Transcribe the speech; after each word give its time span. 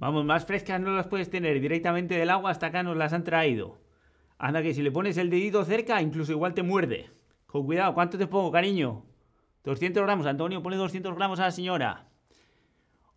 Vamos, 0.00 0.24
más 0.24 0.46
frescas 0.46 0.80
no 0.80 0.92
las 0.92 1.08
puedes 1.08 1.28
tener 1.28 1.60
directamente 1.60 2.14
del 2.14 2.30
agua 2.30 2.52
hasta 2.52 2.66
acá 2.66 2.84
nos 2.84 2.96
las 2.96 3.12
han 3.12 3.24
traído. 3.24 3.78
Anda 4.38 4.62
que 4.62 4.72
si 4.72 4.80
le 4.80 4.92
pones 4.92 5.16
el 5.16 5.28
dedito 5.28 5.64
cerca, 5.64 6.00
incluso 6.00 6.30
igual 6.30 6.54
te 6.54 6.62
muerde. 6.62 7.10
Con 7.48 7.66
cuidado, 7.66 7.94
¿cuánto 7.94 8.16
te 8.16 8.28
pongo, 8.28 8.52
cariño? 8.52 9.04
200 9.64 10.00
gramos, 10.04 10.24
Antonio, 10.28 10.62
pone 10.62 10.76
200 10.76 11.16
gramos 11.16 11.40
a 11.40 11.46
la 11.46 11.50
señora. 11.50 12.06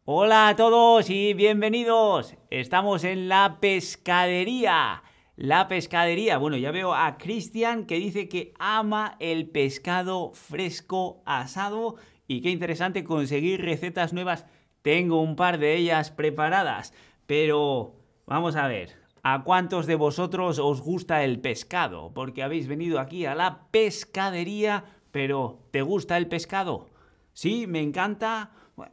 Hola 0.05 0.47
a 0.47 0.55
todos 0.55 1.11
y 1.11 1.35
bienvenidos. 1.35 2.33
Estamos 2.49 3.03
en 3.03 3.29
la 3.29 3.59
pescadería. 3.61 5.03
La 5.35 5.67
pescadería. 5.67 6.39
Bueno, 6.39 6.57
ya 6.57 6.71
veo 6.71 6.95
a 6.95 7.19
Cristian 7.19 7.85
que 7.85 7.99
dice 7.99 8.27
que 8.27 8.55
ama 8.57 9.17
el 9.19 9.47
pescado 9.47 10.31
fresco 10.33 11.21
asado 11.27 11.97
y 12.27 12.41
qué 12.41 12.49
interesante 12.49 13.03
conseguir 13.03 13.61
recetas 13.61 14.13
nuevas. 14.13 14.47
Tengo 14.81 15.21
un 15.21 15.35
par 15.35 15.57
de 15.59 15.75
ellas 15.75 16.11
preparadas, 16.11 16.93
pero 17.27 17.95
vamos 18.25 18.55
a 18.55 18.67
ver. 18.67 18.99
¿A 19.23 19.43
cuántos 19.43 19.85
de 19.85 19.95
vosotros 19.95 20.57
os 20.57 20.81
gusta 20.81 21.23
el 21.23 21.39
pescado? 21.39 22.11
Porque 22.13 22.41
habéis 22.41 22.67
venido 22.67 22.99
aquí 22.99 23.25
a 23.25 23.35
la 23.35 23.67
pescadería, 23.69 24.85
pero 25.11 25.59
¿te 25.69 25.83
gusta 25.83 26.17
el 26.17 26.27
pescado? 26.27 26.89
Sí, 27.33 27.67
me 27.67 27.81
encanta 27.81 28.49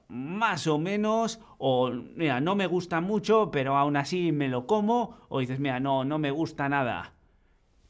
más 0.09 0.67
o 0.67 0.79
menos, 0.79 1.41
o 1.57 1.91
mira, 1.91 2.41
no 2.41 2.55
me 2.55 2.67
gusta 2.67 3.01
mucho, 3.01 3.51
pero 3.51 3.77
aún 3.77 3.97
así 3.97 4.33
me 4.33 4.49
lo 4.49 4.67
como, 4.67 5.17
o 5.31 5.41
dices, 5.41 5.61
mira, 5.61 5.81
no, 5.81 6.05
no 6.05 6.19
me 6.19 6.31
gusta 6.31 6.69
nada. 6.69 7.15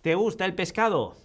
¿Te 0.02 0.15
gusta 0.15 0.45
el 0.45 0.54
pescado? 0.54 1.16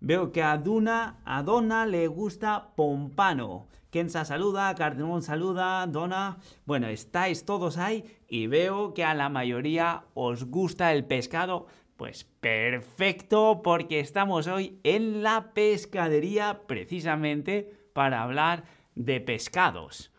Veo 0.00 0.30
que 0.30 0.42
a 0.42 0.58
Duna, 0.58 1.20
a 1.24 1.86
le 1.86 2.06
gusta 2.06 2.74
Pompano. 2.76 3.66
Kenza 3.90 4.26
saluda, 4.26 4.74
Cardemón 4.74 5.22
saluda, 5.22 5.86
Dona. 5.86 6.36
Bueno, 6.66 6.88
estáis 6.88 7.46
todos 7.46 7.78
ahí 7.78 8.04
y 8.28 8.46
veo 8.46 8.92
que 8.92 9.04
a 9.04 9.14
la 9.14 9.30
mayoría 9.30 10.04
os 10.12 10.44
gusta 10.44 10.92
el 10.92 11.06
pescado. 11.06 11.66
Pues 11.96 12.24
perfecto, 12.24 13.62
porque 13.64 14.00
estamos 14.00 14.48
hoy 14.48 14.80
en 14.84 15.22
la 15.22 15.54
pescadería 15.54 16.66
precisamente 16.66 17.88
para 17.94 18.22
hablar 18.22 18.64
de 18.94 19.20
pescados. 19.22 20.12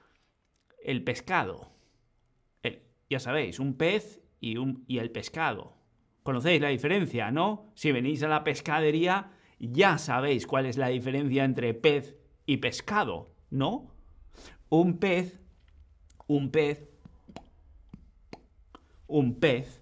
El 0.84 1.04
pescado. 1.04 1.70
ya 3.12 3.20
sabéis, 3.20 3.60
un 3.60 3.76
pez 3.76 4.22
y, 4.40 4.58
un, 4.58 4.86
y 4.88 4.98
el 4.98 5.12
pescado. 5.12 5.78
Conocéis 6.24 6.62
la 6.62 6.70
diferencia, 6.70 7.30
¿no? 7.30 7.72
Si 7.76 7.92
venís 7.92 8.24
a 8.24 8.28
la 8.28 8.44
pescadería, 8.44 9.34
ya 9.60 9.98
sabéis 9.98 10.46
cuál 10.48 10.66
es 10.66 10.78
la 10.78 10.88
diferencia 10.88 11.44
entre 11.44 11.74
pez 11.74 12.16
y 12.46 12.58
pescado, 12.58 13.30
¿no? 13.50 13.92
Un 14.70 14.98
pez, 14.98 15.40
un 16.28 16.52
pez, 16.52 16.90
un 19.08 19.40
pez 19.40 19.82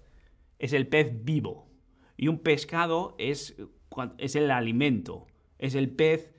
es 0.58 0.72
el 0.72 0.86
pez 0.86 1.24
vivo 1.24 1.68
y 2.16 2.28
un 2.28 2.38
pescado 2.38 3.14
es, 3.18 3.56
es 4.18 4.36
el 4.36 4.50
alimento, 4.50 5.26
es 5.58 5.74
el 5.74 5.90
pez, 5.90 6.32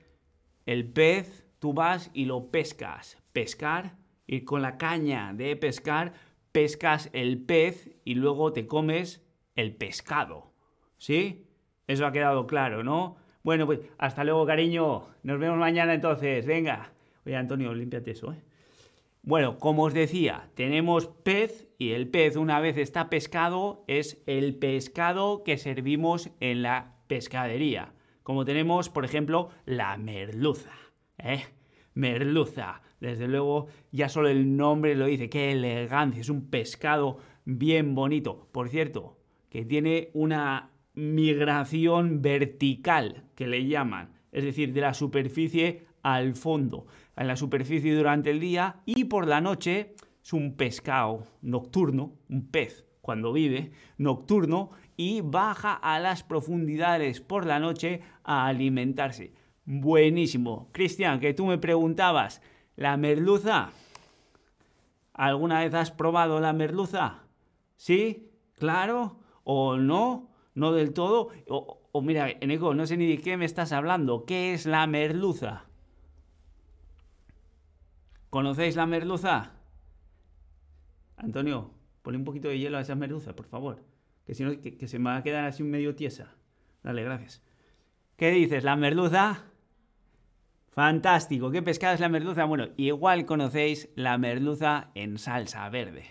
el 0.66 0.88
pez 0.92 1.46
tú 1.60 1.74
vas 1.74 2.10
y 2.14 2.26
lo 2.26 2.50
pescas. 2.52 3.18
Pescar, 3.34 3.98
y 4.26 4.42
con 4.42 4.62
la 4.62 4.78
caña 4.78 5.34
de 5.34 5.56
pescar, 5.56 6.14
pescas 6.52 7.10
el 7.14 7.40
pez 7.40 7.92
y 8.04 8.16
luego 8.16 8.52
te 8.52 8.68
comes 8.68 9.24
el 9.56 9.76
pescado. 9.76 10.54
¿Sí? 10.98 11.48
Eso 11.88 12.06
ha 12.06 12.12
quedado 12.12 12.48
claro, 12.48 12.84
¿no? 12.84 13.18
Bueno, 13.48 13.66
pues 13.66 13.80
hasta 13.98 14.26
luego, 14.26 14.46
cariño. 14.46 15.06
Nos 15.24 15.40
vemos 15.40 15.58
mañana 15.58 15.94
entonces. 15.94 16.46
Venga. 16.46 16.92
Oye, 17.26 17.38
Antonio, 17.38 17.74
límpiate 17.74 18.12
eso, 18.12 18.34
¿eh? 18.34 18.42
Bueno, 19.22 19.58
como 19.58 19.84
os 19.84 19.94
decía, 19.94 20.50
tenemos 20.54 21.08
pez 21.08 21.66
y 21.78 21.92
el 21.92 22.10
pez 22.10 22.36
una 22.36 22.60
vez 22.60 22.78
está 22.78 23.10
pescado 23.10 23.86
es 23.88 24.22
el 24.26 24.58
pescado 24.58 25.46
que 25.46 25.58
servimos 25.58 26.30
en 26.42 26.62
la 26.62 26.96
pescadería. 27.08 27.94
Como 28.22 28.44
tenemos, 28.44 28.90
por 28.90 29.06
ejemplo, 29.06 29.50
la 29.64 29.96
merluza. 29.96 30.74
¿eh? 31.18 31.46
Merluza. 31.94 32.82
Desde 33.00 33.30
luego, 33.30 33.68
ya 33.94 34.10
solo 34.10 34.28
el 34.28 34.58
nombre 34.58 34.94
lo 34.94 35.06
dice. 35.06 35.30
Qué 35.30 35.54
elegancia. 35.54 36.20
Es 36.20 36.30
un 36.30 36.50
pescado 36.50 37.20
bien 37.46 37.96
bonito. 37.96 38.50
Por 38.52 38.68
cierto, 38.68 39.18
que 39.50 39.64
tiene 39.64 40.10
una 40.14 40.72
migración 40.98 42.24
vertical, 42.24 43.24
que 43.36 43.46
le 43.46 43.68
llaman. 43.68 44.10
Es 44.32 44.44
decir, 44.44 44.74
de 44.74 44.82
la 44.82 44.96
superficie 44.96 45.86
al 46.02 46.34
fondo. 46.34 46.88
En 47.16 47.28
la 47.28 47.36
superficie 47.36 47.96
durante 47.96 48.32
el 48.32 48.40
día 48.40 48.78
y 48.86 49.06
por 49.06 49.28
la 49.28 49.40
noche 49.40 49.94
es 50.24 50.34
un 50.34 50.56
pescado 50.56 51.28
nocturno, 51.42 52.14
un 52.30 52.48
pez 52.48 52.84
cuando 53.02 53.32
vive, 53.32 53.72
nocturno, 53.98 54.72
y 54.98 55.22
baja 55.22 55.74
a 55.74 56.00
las 56.00 56.24
profundidades 56.24 57.22
por 57.22 57.46
la 57.46 57.60
noche 57.60 58.02
a 58.24 58.48
alimentarse. 58.48 59.34
Buenísimo. 59.66 60.70
Cristian, 60.72 61.20
que 61.20 61.36
tú 61.36 61.46
me 61.46 61.60
preguntabas, 61.60 62.42
¿la 62.76 62.98
merluza? 62.98 63.70
¿Alguna 65.14 65.60
vez 65.60 65.74
has 65.76 65.92
probado 65.92 66.40
la 66.40 66.54
merluza? 66.54 67.24
¿Sí? 67.76 68.32
¿Claro? 68.58 69.20
¿O 69.44 69.78
no? 69.78 70.30
¿No 70.58 70.72
del 70.72 70.92
todo? 70.92 71.30
O, 71.50 72.02
mira, 72.02 72.32
Eneco, 72.32 72.74
no 72.74 72.88
sé 72.88 72.98
ni 72.98 73.06
de 73.08 73.22
qué 73.22 73.38
me 73.38 73.46
estás 73.46 73.72
hablando. 73.72 74.26
¿Qué 74.26 74.56
es 74.56 74.66
la 74.66 74.88
merluza? 74.88 75.66
¿Conocéis 78.32 78.76
la 78.76 78.88
merluza? 78.88 79.52
Antonio, 81.16 81.76
ponle 82.02 82.18
un 82.18 82.26
poquito 82.26 82.48
de 82.48 82.58
hielo 82.58 82.80
a 82.80 82.82
esa 82.82 82.96
merluza, 82.96 83.36
por 83.36 83.46
favor. 83.46 83.84
Que 84.26 84.34
si 84.34 84.44
no, 84.44 84.60
que, 84.60 84.76
que 84.76 84.88
se 84.88 84.98
me 84.98 85.12
va 85.12 85.18
a 85.18 85.22
quedar 85.22 85.46
así 85.46 85.62
medio 85.62 85.94
tiesa. 85.94 86.34
Dale, 86.82 87.04
gracias. 87.04 87.44
¿Qué 88.16 88.32
dices? 88.32 88.64
¿La 88.64 88.76
merluza? 88.76 89.44
Fantástico, 90.72 91.52
¿qué 91.52 91.62
pescado 91.62 91.94
es 91.94 92.00
la 92.00 92.10
merluza? 92.10 92.46
Bueno, 92.46 92.70
igual 92.78 93.28
conocéis 93.28 93.90
la 93.94 94.18
merluza 94.18 94.90
en 94.96 95.20
salsa 95.20 95.70
verde. 95.70 96.06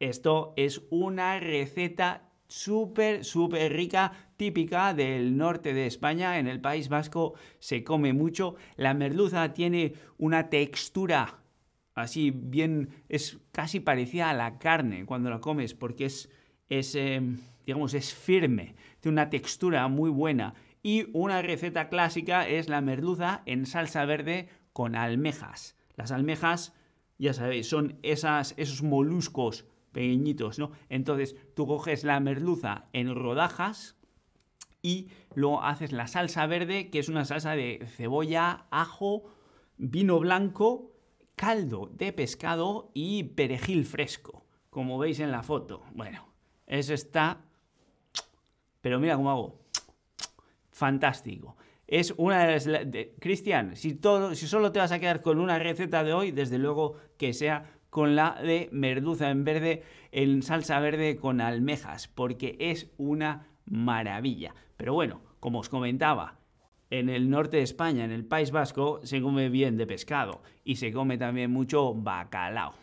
Esto 0.00 0.54
es 0.56 0.82
una 0.90 1.38
receta 1.38 2.25
súper, 2.48 3.24
súper 3.24 3.72
rica, 3.72 4.12
típica 4.36 4.94
del 4.94 5.36
norte 5.36 5.74
de 5.74 5.86
España. 5.86 6.38
En 6.38 6.46
el 6.46 6.60
País 6.60 6.88
Vasco 6.88 7.34
se 7.58 7.84
come 7.84 8.12
mucho. 8.12 8.56
La 8.76 8.94
merluza 8.94 9.52
tiene 9.52 9.94
una 10.18 10.48
textura 10.50 11.40
así 11.96 12.30
bien, 12.30 12.90
es 13.08 13.38
casi 13.52 13.80
parecida 13.80 14.30
a 14.30 14.34
la 14.34 14.58
carne 14.58 15.06
cuando 15.06 15.30
la 15.30 15.40
comes 15.40 15.74
porque 15.74 16.04
es, 16.04 16.30
es 16.68 16.94
em, 16.94 17.38
digamos, 17.64 17.94
es 17.94 18.14
firme, 18.14 18.76
tiene 19.00 19.14
una 19.14 19.30
textura 19.30 19.88
muy 19.88 20.10
buena 20.10 20.54
y 20.82 21.08
una 21.14 21.42
receta 21.42 21.88
clásica 21.88 22.46
es 22.46 22.68
la 22.68 22.80
merluza 22.80 23.42
en 23.46 23.66
salsa 23.66 24.04
verde 24.04 24.48
con 24.72 24.94
almejas. 24.94 25.74
Las 25.96 26.12
almejas, 26.12 26.74
ya 27.18 27.32
sabéis, 27.32 27.68
son 27.68 27.98
esos 28.02 28.82
moluscos 28.82 29.66
pequeñitos, 29.96 30.58
¿no? 30.58 30.72
Entonces 30.90 31.34
tú 31.54 31.66
coges 31.66 32.04
la 32.04 32.20
merluza 32.20 32.84
en 32.92 33.14
rodajas 33.14 33.96
y 34.82 35.08
luego 35.34 35.62
haces 35.62 35.90
la 35.90 36.06
salsa 36.06 36.46
verde, 36.46 36.90
que 36.90 36.98
es 36.98 37.08
una 37.08 37.24
salsa 37.24 37.56
de 37.56 37.82
cebolla, 37.96 38.66
ajo, 38.70 39.24
vino 39.78 40.20
blanco, 40.20 40.92
caldo 41.34 41.90
de 41.94 42.12
pescado 42.12 42.90
y 42.92 43.22
perejil 43.22 43.86
fresco, 43.86 44.44
como 44.68 44.98
veis 44.98 45.18
en 45.20 45.32
la 45.32 45.42
foto. 45.42 45.82
Bueno, 45.94 46.28
eso 46.66 46.92
está... 46.92 47.46
Pero 48.82 49.00
mira 49.00 49.16
cómo 49.16 49.30
hago 49.30 49.58
fantástico. 50.72 51.56
Es 51.86 52.12
una 52.18 52.46
de 52.46 52.52
las... 52.52 53.14
Cristian, 53.18 53.76
si, 53.76 53.94
todo, 53.94 54.34
si 54.34 54.46
solo 54.46 54.72
te 54.72 54.78
vas 54.78 54.92
a 54.92 54.98
quedar 54.98 55.22
con 55.22 55.40
una 55.40 55.58
receta 55.58 56.04
de 56.04 56.12
hoy, 56.12 56.32
desde 56.32 56.58
luego 56.58 56.96
que 57.16 57.32
sea 57.32 57.75
con 57.96 58.14
la 58.14 58.38
de 58.42 58.68
merluza 58.72 59.30
en 59.30 59.44
verde, 59.44 59.82
en 60.12 60.42
salsa 60.42 60.78
verde 60.80 61.16
con 61.16 61.40
almejas, 61.40 62.08
porque 62.08 62.54
es 62.60 62.92
una 62.98 63.46
maravilla. 63.64 64.54
Pero 64.76 64.92
bueno, 64.92 65.22
como 65.40 65.60
os 65.60 65.70
comentaba, 65.70 66.36
en 66.90 67.08
el 67.08 67.30
norte 67.30 67.56
de 67.56 67.62
España, 67.62 68.04
en 68.04 68.10
el 68.10 68.26
País 68.26 68.50
Vasco, 68.50 69.00
se 69.02 69.22
come 69.22 69.48
bien 69.48 69.78
de 69.78 69.86
pescado 69.86 70.42
y 70.62 70.76
se 70.76 70.92
come 70.92 71.16
también 71.16 71.50
mucho 71.50 71.94
bacalao 71.94 72.74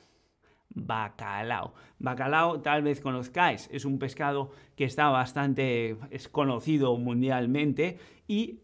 bacalao. 0.74 1.76
Bacalao 2.00 2.62
tal 2.62 2.82
vez 2.82 3.00
conozcáis, 3.00 3.70
es 3.72 3.86
un 3.86 4.00
pescado 4.00 4.50
que 4.76 4.86
está 4.86 5.10
bastante 5.10 5.96
es 6.10 6.28
conocido 6.28 6.98
mundialmente 6.98 8.00
y 8.28 8.62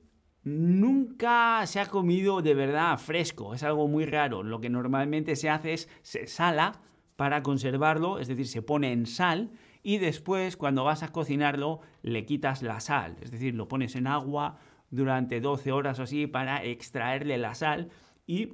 nunca 0.49 1.65
se 1.67 1.79
ha 1.79 1.85
comido 1.85 2.41
de 2.41 2.53
verdad 2.53 2.97
fresco, 2.97 3.53
es 3.53 3.63
algo 3.63 3.87
muy 3.87 4.05
raro. 4.05 4.43
Lo 4.43 4.59
que 4.59 4.69
normalmente 4.69 5.35
se 5.35 5.49
hace 5.49 5.73
es 5.73 5.89
se 6.01 6.27
sala 6.27 6.81
para 7.15 7.43
conservarlo, 7.43 8.19
es 8.19 8.27
decir, 8.27 8.47
se 8.47 8.61
pone 8.61 8.91
en 8.91 9.05
sal 9.05 9.51
y 9.83 9.97
después 9.97 10.57
cuando 10.57 10.83
vas 10.83 11.03
a 11.03 11.11
cocinarlo 11.11 11.81
le 12.01 12.25
quitas 12.25 12.63
la 12.63 12.79
sal, 12.79 13.17
es 13.21 13.31
decir, 13.31 13.55
lo 13.55 13.67
pones 13.67 13.95
en 13.95 14.07
agua 14.07 14.57
durante 14.89 15.39
12 15.39 15.71
horas 15.71 15.99
o 15.99 16.03
así 16.03 16.27
para 16.27 16.63
extraerle 16.63 17.37
la 17.37 17.55
sal 17.55 17.89
y 18.25 18.53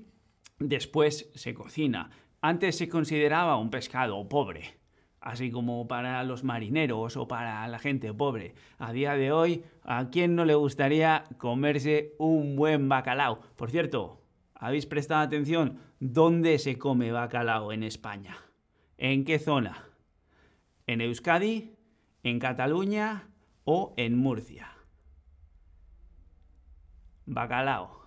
después 0.60 1.30
se 1.34 1.54
cocina. 1.54 2.10
Antes 2.42 2.78
se 2.78 2.90
consideraba 2.90 3.58
un 3.58 3.70
pescado 3.70 4.28
pobre, 4.28 4.78
así 5.26 5.52
como 5.52 5.88
para 5.88 6.24
los 6.24 6.44
marineros 6.44 7.18
o 7.18 7.28
para 7.28 7.68
la 7.68 7.80
gente 7.80 8.14
pobre. 8.14 8.54
A 8.78 8.94
día 8.94 9.16
de 9.16 9.32
hoy, 9.32 9.64
¿a 9.84 10.10
quién 10.10 10.36
no 10.36 10.46
le 10.46 10.54
gustaría 10.54 11.26
comerse 11.38 12.14
un 12.20 12.56
buen 12.56 12.88
bacalao? 12.88 13.42
Por 13.56 13.72
cierto, 13.72 14.22
¿habéis 14.54 14.86
prestado 14.86 15.22
atención 15.22 15.80
dónde 16.00 16.60
se 16.60 16.78
come 16.78 17.12
bacalao 17.12 17.74
en 17.74 17.82
España? 17.82 18.38
¿En 18.98 19.26
qué 19.26 19.40
zona? 19.40 19.90
¿En 20.86 21.02
Euskadi? 21.02 21.76
¿En 22.22 22.40
Cataluña? 22.40 23.28
¿O 23.64 23.96
en 23.98 24.16
Murcia? 24.18 24.70
Bacalao. 27.26 28.05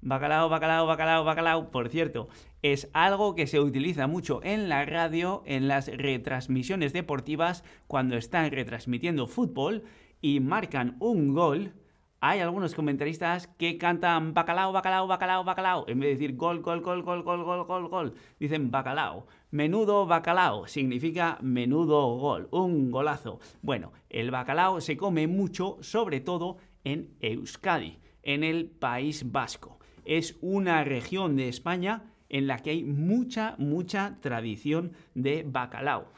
Bacalao, 0.00 0.48
bacalao, 0.48 0.86
bacalao, 0.86 1.24
bacalao. 1.24 1.70
Por 1.72 1.88
cierto, 1.88 2.28
es 2.62 2.88
algo 2.92 3.34
que 3.34 3.48
se 3.48 3.58
utiliza 3.58 4.06
mucho 4.06 4.40
en 4.44 4.68
la 4.68 4.84
radio, 4.84 5.42
en 5.44 5.66
las 5.66 5.88
retransmisiones 5.88 6.92
deportivas, 6.92 7.64
cuando 7.88 8.16
están 8.16 8.52
retransmitiendo 8.52 9.26
fútbol 9.26 9.82
y 10.20 10.38
marcan 10.38 10.96
un 11.00 11.34
gol. 11.34 11.72
Hay 12.20 12.38
algunos 12.38 12.76
comentaristas 12.76 13.48
que 13.48 13.76
cantan 13.76 14.34
bacalao, 14.34 14.72
bacalao, 14.72 15.08
bacalao, 15.08 15.42
bacalao. 15.42 15.84
En 15.88 15.98
vez 15.98 16.10
de 16.10 16.14
decir 16.14 16.36
gol, 16.36 16.60
gol, 16.62 16.80
gol, 16.80 17.02
gol, 17.02 17.24
gol, 17.24 17.42
gol, 17.42 17.64
gol, 17.66 17.88
gol, 17.88 18.14
dicen 18.38 18.70
bacalao. 18.70 19.26
Menudo 19.50 20.06
bacalao 20.06 20.68
significa 20.68 21.38
menudo 21.42 22.16
gol, 22.18 22.46
un 22.52 22.92
golazo. 22.92 23.40
Bueno, 23.62 23.92
el 24.10 24.30
bacalao 24.30 24.80
se 24.80 24.96
come 24.96 25.26
mucho, 25.26 25.76
sobre 25.80 26.20
todo 26.20 26.58
en 26.84 27.16
Euskadi, 27.20 27.98
en 28.22 28.44
el 28.44 28.66
País 28.66 29.32
Vasco 29.32 29.77
es 30.08 30.38
una 30.40 30.82
región 30.84 31.36
de 31.36 31.48
España 31.48 32.02
en 32.30 32.46
la 32.46 32.58
que 32.58 32.70
hay 32.70 32.82
mucha, 32.82 33.54
mucha 33.58 34.16
tradición 34.20 34.92
de 35.14 35.44
bacalao. 35.46 36.10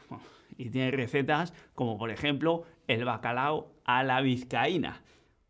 Y 0.57 0.69
tiene 0.69 0.91
recetas 0.91 1.53
como, 1.75 1.97
por 1.97 2.09
ejemplo, 2.09 2.65
el 2.87 3.03
bacalao 3.03 3.73
a 3.83 4.03
la 4.03 4.21
vizcaína. 4.21 5.01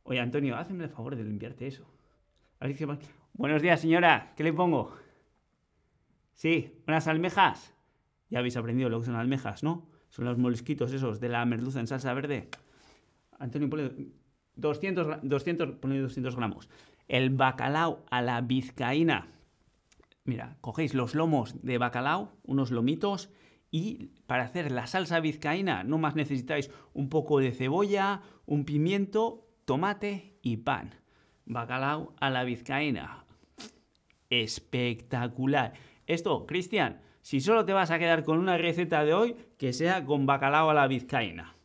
Oye, 0.03 0.19
Antonio, 0.19 0.57
hazme 0.57 0.85
el 0.85 0.89
favor 0.89 1.15
de 1.15 1.23
limpiarte 1.23 1.67
eso. 1.67 1.85
Buenos 3.33 3.61
días, 3.61 3.79
señora. 3.79 4.33
¿Qué 4.35 4.43
le 4.43 4.53
pongo? 4.53 4.91
Sí, 6.33 6.81
unas 6.87 7.07
almejas. 7.07 7.75
Ya 8.29 8.39
habéis 8.39 8.57
aprendido 8.57 8.89
lo 8.89 8.99
que 8.99 9.05
son 9.05 9.15
almejas, 9.15 9.63
¿no? 9.63 9.87
Son 10.09 10.25
los 10.25 10.39
molusquitos 10.39 10.91
esos 10.93 11.19
de 11.19 11.29
la 11.29 11.45
merluza 11.45 11.79
en 11.79 11.87
salsa 11.87 12.13
verde. 12.13 12.49
Antonio, 13.37 13.69
ponle 13.69 13.91
200, 14.55 15.19
200, 15.21 15.71
ponle 15.73 15.99
200 15.99 16.35
gramos 16.35 16.69
el 17.11 17.29
bacalao 17.29 18.05
a 18.09 18.21
la 18.21 18.39
vizcaína. 18.39 19.27
Mira, 20.23 20.55
cogéis 20.61 20.93
los 20.93 21.13
lomos 21.13 21.61
de 21.61 21.77
bacalao, 21.77 22.31
unos 22.43 22.71
lomitos, 22.71 23.29
y 23.69 24.11
para 24.27 24.43
hacer 24.43 24.71
la 24.71 24.87
salsa 24.87 25.19
vizcaína 25.19 25.83
no 25.83 25.97
más 25.97 26.15
necesitáis 26.15 26.71
un 26.93 27.09
poco 27.09 27.39
de 27.39 27.51
cebolla, 27.51 28.21
un 28.45 28.63
pimiento, 28.63 29.45
tomate 29.65 30.37
y 30.41 30.57
pan. 30.57 30.95
Bacalao 31.45 32.15
a 32.21 32.29
la 32.29 32.45
vizcaína. 32.45 33.25
Espectacular. 34.29 35.73
Esto, 36.07 36.45
Cristian, 36.45 37.01
si 37.19 37.41
solo 37.41 37.65
te 37.65 37.73
vas 37.73 37.91
a 37.91 37.99
quedar 37.99 38.23
con 38.23 38.39
una 38.39 38.57
receta 38.57 39.03
de 39.03 39.13
hoy, 39.13 39.35
que 39.57 39.73
sea 39.73 40.05
con 40.05 40.25
bacalao 40.25 40.69
a 40.69 40.73
la 40.73 40.87
vizcaína. 40.87 41.57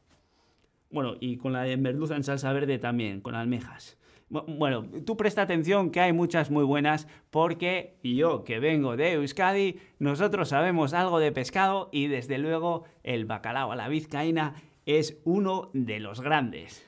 Bueno, 0.91 1.15
y 1.21 1.37
con 1.37 1.53
la 1.53 1.63
de 1.63 1.77
merluza 1.77 2.17
en 2.17 2.25
salsa 2.25 2.53
verde 2.53 2.81
también, 2.81 3.21
con 3.21 3.37
almejas. 3.37 3.97
Bueno, 4.29 4.85
tú 5.05 5.17
presta 5.17 5.43
atención 5.43 5.93
que 5.93 6.01
hay 6.01 6.13
muchas 6.13 6.51
muy 6.51 6.65
buenas 6.65 7.07
porque 7.31 7.97
yo 8.03 8.43
que 8.43 8.59
vengo 8.59 8.97
de 8.97 9.13
Euskadi, 9.13 9.79
nosotros 10.01 10.49
sabemos 10.49 10.95
algo 10.95 11.21
de 11.21 11.31
pescado 11.31 11.89
y 11.93 12.09
desde 12.09 12.39
luego 12.39 12.85
el 13.05 13.25
bacalao 13.25 13.71
a 13.71 13.77
la 13.77 13.87
vizcaína 13.87 14.55
es 14.85 15.21
uno 15.23 15.71
de 15.75 16.01
los 16.01 16.21
grandes. 16.21 16.85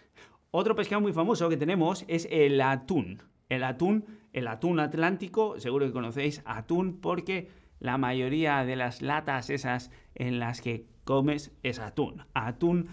Otro 0.50 0.75
pescado 0.75 1.00
muy 1.00 1.12
famoso 1.12 1.49
que 1.49 1.56
tenemos 1.56 2.05
es 2.08 2.26
el 2.32 2.61
atún. 2.61 3.23
El 3.49 3.62
atún, 3.62 4.05
el 4.32 4.49
atún 4.49 4.81
atlántico, 4.81 5.61
seguro 5.61 5.87
que 5.87 5.93
conocéis 5.93 6.43
atún 6.44 7.00
porque 7.00 7.50
la 7.79 7.99
mayoría 7.99 8.64
de 8.64 8.75
las 8.75 9.00
latas 9.00 9.49
esas 9.49 9.93
en 10.17 10.40
las 10.40 10.61
que 10.61 10.87
comes 11.05 11.52
es 11.62 11.79
atún. 11.79 12.25
Atún, 12.35 12.88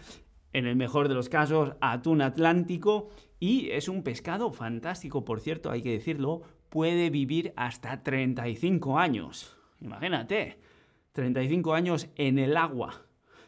en 0.53 0.67
el 0.67 0.75
mejor 0.75 1.07
de 1.07 1.15
los 1.15 1.29
casos, 1.29 1.73
atún 1.81 2.21
atlántico 2.21 3.09
y 3.39 3.69
es 3.71 3.89
un 3.89 4.03
pescado 4.03 4.51
fantástico, 4.51 5.25
por 5.25 5.39
cierto, 5.39 5.71
hay 5.71 5.81
que 5.81 5.91
decirlo, 5.91 6.41
puede 6.69 7.09
vivir 7.09 7.53
hasta 7.55 8.03
35 8.03 8.97
años. 8.97 9.57
Imagínate, 9.81 10.57
35 11.11 11.73
años 11.73 12.09
en 12.15 12.39
el 12.39 12.57
agua. 12.57 13.05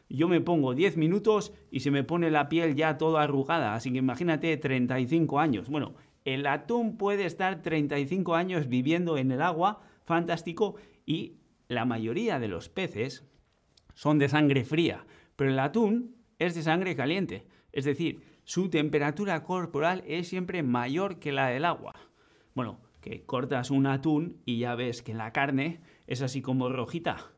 Yo 0.10 0.28
me 0.28 0.40
pongo 0.40 0.74
10 0.74 0.98
minutos 0.98 1.54
y 1.70 1.82
se 1.82 1.92
me 1.92 2.04
pone 2.04 2.32
la 2.32 2.48
piel 2.48 2.76
ya 2.76 2.98
toda 2.98 3.24
arrugada, 3.24 3.74
así 3.74 3.92
que 3.92 3.98
imagínate 3.98 4.56
35 4.56 5.40
años. 5.40 5.70
Bueno, 5.70 5.96
el 6.24 6.46
atún 6.48 6.98
puede 6.98 7.26
estar 7.26 7.62
35 7.62 8.36
años 8.36 8.68
viviendo 8.68 9.18
en 9.18 9.32
el 9.32 9.42
agua, 9.42 9.82
fantástico, 10.06 10.76
y 11.06 11.38
la 11.68 11.86
mayoría 11.86 12.40
de 12.40 12.48
los 12.48 12.70
peces 12.70 13.26
son 13.94 14.20
de 14.20 14.30
sangre 14.30 14.64
fría, 14.64 15.06
pero 15.36 15.52
el 15.52 15.60
atún 15.60 16.16
es 16.40 16.56
de 16.56 16.64
sangre 16.64 16.96
caliente. 16.96 17.46
Es 17.74 17.86
decir, 17.86 18.22
su 18.48 18.70
temperatura 18.70 19.44
corporal 19.44 20.06
es 20.08 20.30
siempre 20.30 20.64
mayor 20.64 21.20
que 21.20 21.34
la 21.34 21.48
del 21.48 21.66
agua. 21.66 21.96
Bueno, 22.56 22.80
que 23.02 23.26
cortas 23.26 23.72
un 23.72 23.86
atún 23.88 24.42
y 24.46 24.60
ya 24.60 24.74
ves 24.74 25.02
que 25.02 25.14
la 25.14 25.34
carne 25.34 25.82
es 26.08 26.22
así 26.22 26.42
como 26.42 26.70
rojita. 26.70 27.34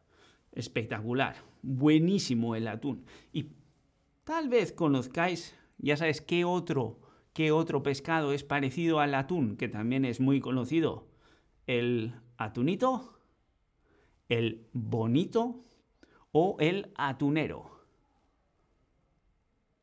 Espectacular. 0.52 1.38
Buenísimo 1.64 2.56
el 2.56 2.68
atún. 2.68 3.06
Y 3.34 3.48
tal 4.24 4.50
vez 4.50 4.72
conozcáis, 4.72 5.56
ya 5.80 5.98
sabes, 5.98 6.22
qué 6.22 6.46
otro, 6.46 7.00
qué 7.34 7.52
otro 7.52 7.82
pescado 7.82 8.32
es 8.32 8.44
parecido 8.44 9.00
al 9.00 9.16
atún, 9.16 9.58
que 9.58 9.68
también 9.68 10.06
es 10.06 10.20
muy 10.20 10.40
conocido. 10.40 11.08
El 11.66 12.14
atunito, 12.38 13.20
el 14.28 14.68
bonito 14.74 15.66
o 16.32 16.56
el 16.60 16.94
atunero. 16.98 17.79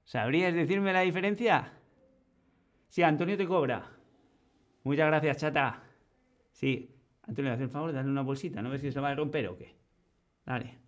¿Sabrías 0.07 0.55
decirme 0.55 0.93
la 0.93 1.01
diferencia? 1.01 1.73
Sí, 2.89 3.03
Antonio 3.03 3.37
te 3.37 3.45
cobra. 3.45 3.91
Muchas 4.85 5.09
gracias, 5.09 5.39
chata. 5.39 5.83
Sí, 6.53 6.95
Antonio, 7.23 7.53
hace 7.53 7.65
el 7.65 7.71
favor 7.71 7.91
de 7.91 7.97
darle 7.97 8.13
una 8.13 8.23
bolsita, 8.23 8.63
no 8.63 8.71
ves 8.71 8.83
si 8.83 8.93
se 8.93 9.01
va 9.01 9.09
a 9.09 9.17
romper 9.17 9.49
o 9.49 9.57
qué. 9.57 9.75
Dale. 10.45 10.79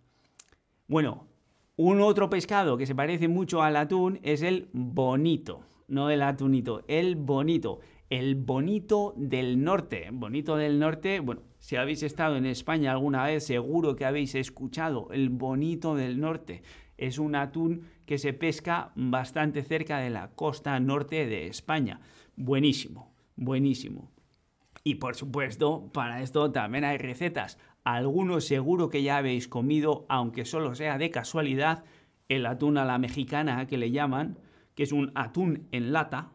Bueno, 0.87 1.27
un 1.75 1.99
otro 1.99 2.29
pescado 2.29 2.77
que 2.77 2.85
se 2.85 2.95
parece 2.95 3.27
mucho 3.27 3.61
al 3.61 3.75
atún 3.75 4.21
es 4.23 4.41
el 4.41 4.69
bonito. 4.71 5.65
No 5.89 6.09
el 6.09 6.21
atunito, 6.21 6.85
el 6.87 7.17
bonito. 7.17 7.81
El 8.09 8.35
bonito 8.35 9.13
del 9.17 9.61
norte. 9.61 10.07
Bonito 10.13 10.55
del 10.55 10.79
norte, 10.79 11.19
bueno, 11.19 11.41
si 11.57 11.75
habéis 11.75 12.03
estado 12.03 12.37
en 12.37 12.45
España 12.45 12.93
alguna 12.93 13.25
vez, 13.25 13.45
seguro 13.45 13.97
que 13.97 14.05
habéis 14.05 14.33
escuchado 14.35 15.09
el 15.11 15.27
bonito 15.27 15.93
del 15.93 16.21
norte. 16.21 16.63
Es 16.97 17.19
un 17.19 17.35
atún 17.35 17.83
que 18.09 18.17
se 18.17 18.33
pesca 18.33 18.91
bastante 18.95 19.61
cerca 19.61 19.99
de 19.99 20.09
la 20.09 20.31
costa 20.31 20.79
norte 20.79 21.27
de 21.27 21.45
España. 21.45 22.01
Buenísimo, 22.35 23.13
buenísimo. 23.35 24.09
Y 24.83 24.95
por 24.95 25.15
supuesto, 25.15 25.91
para 25.93 26.23
esto 26.23 26.51
también 26.51 26.85
hay 26.85 26.97
recetas. 26.97 27.59
Algunos 27.83 28.45
seguro 28.45 28.89
que 28.89 29.03
ya 29.03 29.17
habéis 29.17 29.47
comido, 29.47 30.07
aunque 30.09 30.45
solo 30.45 30.73
sea 30.73 30.97
de 30.97 31.11
casualidad, 31.11 31.83
el 32.29 32.47
atún 32.47 32.79
a 32.79 32.85
la 32.85 32.97
mexicana 32.97 33.67
que 33.67 33.77
le 33.77 33.91
llaman, 33.91 34.39
que 34.73 34.81
es 34.81 34.91
un 34.91 35.11
atún 35.13 35.67
en 35.71 35.93
lata. 35.93 36.31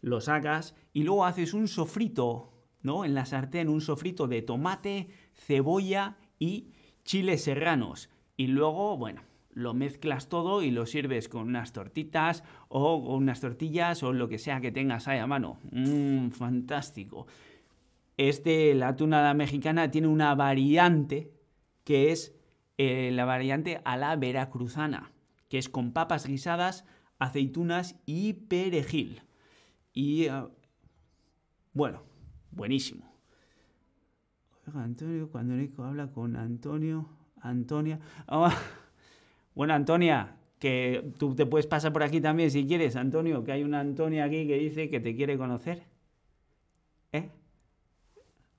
Lo 0.00 0.20
sacas 0.20 0.74
y 0.92 1.04
luego 1.04 1.26
haces 1.26 1.54
un 1.54 1.68
sofrito, 1.68 2.50
¿no? 2.82 3.04
En 3.04 3.14
la 3.14 3.24
sartén, 3.24 3.68
un 3.68 3.82
sofrito 3.82 4.26
de 4.26 4.42
tomate, 4.42 5.10
cebolla 5.32 6.16
y 6.40 6.72
chiles 7.04 7.44
serranos. 7.44 8.10
Y 8.36 8.48
luego, 8.48 8.96
bueno, 8.96 9.27
lo 9.58 9.74
mezclas 9.74 10.28
todo 10.28 10.62
y 10.62 10.70
lo 10.70 10.86
sirves 10.86 11.28
con 11.28 11.48
unas 11.48 11.72
tortitas 11.72 12.44
o 12.68 12.94
unas 12.94 13.40
tortillas 13.40 14.04
o 14.04 14.12
lo 14.12 14.28
que 14.28 14.38
sea 14.38 14.60
que 14.60 14.70
tengas 14.70 15.08
ahí 15.08 15.18
a 15.18 15.26
mano. 15.26 15.58
Mmm, 15.72 16.28
fantástico. 16.28 17.26
Este, 18.16 18.76
la 18.76 18.94
tunada 18.94 19.34
mexicana, 19.34 19.90
tiene 19.90 20.06
una 20.06 20.32
variante 20.36 21.32
que 21.82 22.12
es 22.12 22.36
eh, 22.76 23.10
la 23.12 23.24
variante 23.24 23.80
a 23.84 23.96
la 23.96 24.14
veracruzana, 24.14 25.10
que 25.48 25.58
es 25.58 25.68
con 25.68 25.92
papas 25.92 26.26
guisadas, 26.26 26.84
aceitunas 27.18 27.96
y 28.06 28.34
perejil. 28.34 29.22
Y 29.92 30.26
eh, 30.26 30.44
bueno, 31.72 32.04
buenísimo. 32.52 33.12
Antonio, 34.72 35.28
cuando 35.30 35.54
Nico 35.54 35.82
habla 35.82 36.12
con 36.12 36.36
Antonio, 36.36 37.08
Antonia. 37.40 37.98
Ah, 38.28 38.56
bueno, 39.58 39.74
Antonia, 39.74 40.36
que 40.60 41.02
tú 41.18 41.34
te 41.34 41.44
puedes 41.44 41.66
pasar 41.66 41.92
por 41.92 42.04
aquí 42.04 42.20
también 42.20 42.48
si 42.48 42.64
quieres, 42.64 42.94
Antonio, 42.94 43.42
que 43.42 43.50
hay 43.50 43.64
una 43.64 43.80
Antonia 43.80 44.22
aquí 44.22 44.46
que 44.46 44.56
dice 44.56 44.88
que 44.88 45.00
te 45.00 45.16
quiere 45.16 45.36
conocer. 45.36 45.82
¿Eh? 47.10 47.28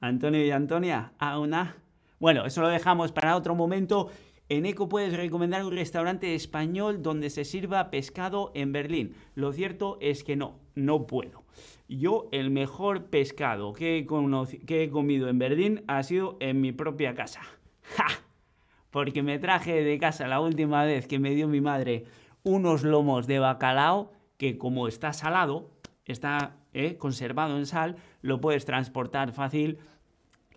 Antonio 0.02 0.46
y 0.46 0.52
Antonia, 0.52 1.14
a 1.18 1.40
una. 1.40 1.78
Bueno, 2.20 2.46
eso 2.46 2.62
lo 2.62 2.68
dejamos 2.68 3.14
para 3.14 3.38
otro 3.38 3.56
momento. 3.56 4.10
En 4.50 4.66
Eco 4.66 4.90
puedes 4.90 5.16
recomendar 5.16 5.64
un 5.64 5.72
restaurante 5.72 6.36
español 6.36 7.02
donde 7.02 7.30
se 7.30 7.46
sirva 7.46 7.92
pescado 7.92 8.52
en 8.54 8.74
Berlín. 8.74 9.16
Lo 9.36 9.54
cierto 9.54 10.00
es 10.02 10.26
que 10.26 10.36
no, 10.36 10.60
no 10.76 11.08
puedo. 11.08 11.46
Yo 11.88 12.28
el 12.34 12.50
mejor 12.50 13.06
pescado 13.06 13.72
que 13.72 14.00
he, 14.00 14.90
comido 14.90 15.30
en 15.30 15.40
Berlín 15.40 15.86
ha 15.88 16.04
sido 16.04 16.36
en 16.42 16.60
mi 16.60 16.74
propia 16.74 17.16
casa. 17.16 17.40
¡Ja! 17.84 18.29
Porque 18.92 19.24
me 19.24 19.40
traje 19.40 19.84
de 19.84 19.98
casa 19.98 20.28
la 20.28 20.40
última 20.40 20.84
vez 20.84 21.08
que 21.08 21.20
me 21.20 21.32
dio 21.32 21.48
mi 21.48 21.62
madre 21.62 22.06
unos 22.44 22.84
lomos 22.84 23.28
de 23.28 23.40
bacalao 23.40 24.12
que 24.38 24.58
como 24.58 24.88
está 24.88 25.12
salado, 25.14 25.70
está 26.06 26.56
eh, 26.74 26.98
conservado 26.98 27.58
en 27.58 27.66
sal, 27.66 27.98
lo 28.22 28.40
puedes 28.40 28.66
transportar 28.66 29.34
fácil. 29.34 29.80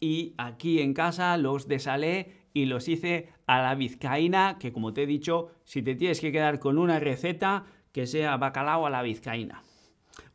Y 0.01 0.35
aquí 0.39 0.81
en 0.81 0.95
casa 0.95 1.37
los 1.37 1.69
desalé 1.69 2.33
y 2.55 2.67
los 2.67 2.89
hice 2.89 3.29
a 3.47 3.61
la 3.61 3.75
vizcaína, 3.75 4.57
que 4.59 4.73
como 4.73 4.93
te 4.93 5.03
he 5.03 5.07
dicho, 5.07 5.51
si 5.65 5.83
te 5.83 5.95
tienes 5.95 6.21
que 6.21 6.33
quedar 6.33 6.59
con 6.59 6.79
una 6.79 7.01
receta, 7.01 7.65
que 7.93 8.07
sea 8.07 8.37
bacalao 8.37 8.87
a 8.87 8.91
la 8.91 9.03
vizcaína. 9.03 9.63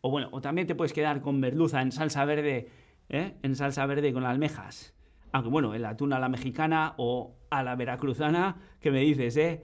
O 0.02 0.12
bueno, 0.12 0.30
o 0.32 0.42
también 0.42 0.68
te 0.68 0.76
puedes 0.76 0.94
quedar 0.94 1.22
con 1.22 1.40
merluza 1.40 1.82
en 1.82 1.92
salsa 1.92 2.26
verde, 2.26 2.70
¿eh? 3.10 3.36
en 3.42 3.56
salsa 3.56 3.86
verde 3.86 4.14
con 4.14 4.26
almejas. 4.26 4.94
Aunque 5.32 5.50
bueno, 5.50 5.74
el 5.74 5.86
atún 5.86 6.14
a 6.14 6.20
la 6.20 6.30
mexicana 6.30 6.94
o 6.98 7.36
a 7.50 7.64
la 7.64 7.76
veracruzana, 7.76 8.58
que 8.80 8.92
me 8.92 9.02
dices, 9.02 9.38
¿eh? 9.38 9.64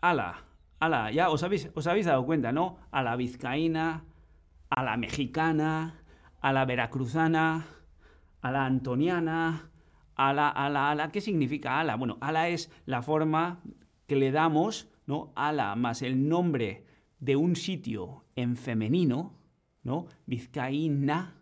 Ala, 0.00 0.44
ala, 0.78 1.10
ya 1.10 1.28
os 1.28 1.42
habéis, 1.42 1.70
os 1.74 1.86
habéis 1.86 2.06
dado 2.06 2.24
cuenta, 2.24 2.52
¿no? 2.52 2.78
A 2.90 3.02
la 3.02 3.16
vizcaína, 3.16 4.04
a 4.70 4.82
la 4.82 4.96
mexicana, 4.96 6.02
a 6.40 6.52
la 6.52 6.64
veracruzana, 6.64 7.66
a 8.40 8.50
la 8.52 8.64
antoniana, 8.64 9.70
ala, 10.14 10.48
ala, 10.48 10.90
ala. 10.90 11.10
¿Qué 11.10 11.20
significa 11.20 11.80
ala? 11.80 11.96
Bueno, 11.96 12.18
ala 12.20 12.48
es 12.48 12.70
la 12.86 13.02
forma 13.02 13.60
que 14.06 14.16
le 14.16 14.30
damos, 14.30 14.88
¿no? 15.06 15.32
Ala 15.34 15.74
más 15.74 16.02
el 16.02 16.28
nombre 16.28 16.84
de 17.18 17.36
un 17.36 17.56
sitio 17.56 18.24
en 18.36 18.56
femenino, 18.56 19.34
¿no? 19.82 20.06
Vizcaína, 20.26 21.34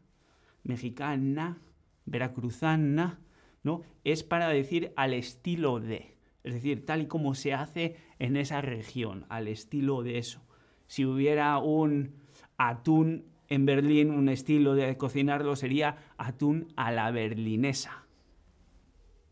mexicana, 0.63 1.59
veracruzana, 2.07 3.21
¿no? 3.63 3.83
Es 4.05 4.23
para 4.23 4.49
decir 4.49 4.93
al 4.97 5.13
estilo 5.13 5.81
de, 5.81 6.17
es 6.45 6.55
decir, 6.55 6.87
tal 6.87 7.03
y 7.03 7.07
como 7.07 7.35
se 7.35 7.53
hace 7.53 7.97
en 8.19 8.37
esa 8.37 8.61
región, 8.61 9.27
al 9.29 9.49
estilo 9.49 10.03
de 10.03 10.19
eso. 10.19 10.41
Si 10.87 11.05
hubiera 11.05 11.59
un 11.59 12.15
atún 12.57 13.27
en 13.49 13.67
Berlín, 13.67 14.11
un 14.11 14.29
estilo 14.29 14.75
de 14.75 14.97
cocinarlo 14.97 15.57
sería 15.57 15.99
atún 16.17 16.69
a 16.77 16.91
la 16.93 17.11
berlinesa. 17.11 18.05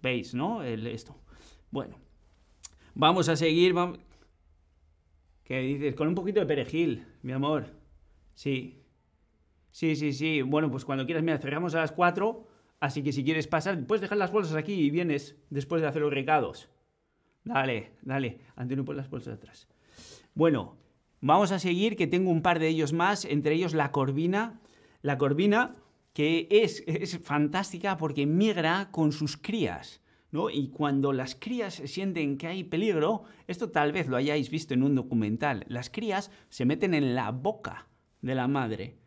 ¿Veis, 0.03 0.35
no? 0.35 0.63
esto. 0.63 1.17
Bueno, 1.71 1.97
vamos 2.95 3.29
a 3.29 3.37
seguir. 3.37 3.75
¿Qué 5.45 5.61
dices? 5.61 5.95
Con 5.95 6.09
un 6.09 6.15
poquito 6.15 6.41
de 6.41 6.47
perejil, 6.47 7.07
mi 7.23 7.33
amor. 7.33 7.67
Sí. 8.35 8.83
Sí, 9.71 9.97
sí, 9.97 10.13
sí. 10.13 10.43
Bueno, 10.43 10.71
pues 10.71 10.85
cuando 10.85 11.05
quieras, 11.05 11.25
mira, 11.25 11.39
cerramos 11.39 11.75
a 11.75 11.81
las 11.81 11.93
4. 11.93 12.47
Así 12.85 13.03
que 13.03 13.13
si 13.13 13.25
quieres 13.25 13.47
pasar, 13.47 13.83
puedes 13.87 14.03
dejar 14.03 14.19
las 14.19 14.31
bolsas 14.31 14.57
aquí 14.57 14.75
y 14.75 14.91
vienes 14.91 15.37
después 15.49 15.81
de 15.81 15.89
hacer 15.89 16.03
los 16.03 16.13
recados. 16.13 16.69
Dale, 17.43 17.93
dale. 18.03 18.41
Antonio, 18.57 18.85
pon 18.85 18.99
las 18.99 19.09
bolsas 19.09 19.39
atrás. 19.39 19.67
Bueno, 20.35 20.77
vamos 21.23 21.51
a 21.51 21.59
seguir, 21.59 21.97
que 21.97 22.07
tengo 22.07 22.31
un 22.31 22.43
par 22.43 22.59
de 22.59 22.69
ellos 22.69 22.93
más, 22.93 23.25
entre 23.25 23.55
ellos 23.55 23.73
la 23.73 23.91
corvina. 23.91 24.61
La 25.01 25.17
corvina, 25.17 25.77
que 26.13 26.47
es, 26.51 26.85
es 26.87 27.19
fantástica 27.21 27.97
porque 27.97 28.27
migra 28.27 28.91
con 28.91 29.13
sus 29.13 29.39
crías. 29.39 30.03
¿no? 30.31 30.51
Y 30.51 30.69
cuando 30.69 31.15
las 31.15 31.35
crías 31.37 31.81
sienten 31.87 32.37
que 32.37 32.49
hay 32.49 32.65
peligro, 32.65 33.23
esto 33.47 33.71
tal 33.71 33.93
vez 33.93 34.09
lo 34.09 34.19
hayáis 34.19 34.51
visto 34.51 34.75
en 34.75 34.83
un 34.83 34.95
documental, 34.95 35.65
las 35.69 35.89
crías 35.89 36.31
se 36.51 36.67
meten 36.67 36.93
en 36.93 37.15
la 37.15 37.31
boca 37.31 37.89
de 38.21 38.35
la 38.35 38.47
madre. 38.47 38.99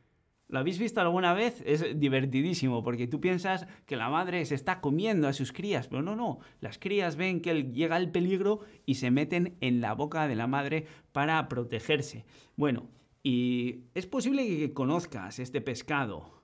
¿Lo 0.50 0.60
habéis 0.60 0.80
visto 0.80 1.02
alguna 1.02 1.34
vez? 1.34 1.62
Es 1.66 2.00
divertidísimo 2.00 2.82
porque 2.82 3.08
tú 3.08 3.20
piensas 3.20 3.68
que 3.86 3.98
la 3.98 4.10
madre 4.10 4.46
se 4.46 4.56
está 4.56 4.80
comiendo 4.80 5.28
a 5.28 5.34
sus 5.34 5.52
crías, 5.52 5.90
pero 5.90 6.02
no, 6.02 6.16
no. 6.16 6.40
Las 6.62 6.80
crías 6.80 7.18
ven 7.18 7.42
que 7.42 7.64
llega 7.74 7.98
el 7.98 8.12
peligro 8.12 8.62
y 8.86 8.96
se 8.96 9.12
meten 9.12 9.58
en 9.60 9.82
la 9.82 9.94
boca 9.94 10.28
de 10.28 10.36
la 10.36 10.48
madre 10.48 10.86
para 11.12 11.50
protegerse. 11.50 12.26
Bueno, 12.56 12.90
y 13.24 13.88
es 13.94 14.08
posible 14.08 14.48
que 14.48 14.72
conozcas 14.72 15.40
este 15.40 15.60
pescado. 15.60 16.44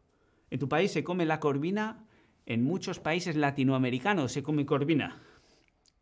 En 0.49 0.59
tu 0.59 0.67
país 0.67 0.91
se 0.91 1.05
come 1.05 1.25
la 1.25 1.39
corvina, 1.39 2.05
en 2.45 2.61
muchos 2.61 2.99
países 2.99 3.37
latinoamericanos 3.37 4.33
se 4.33 4.43
come 4.43 4.65
corvina. 4.65 5.21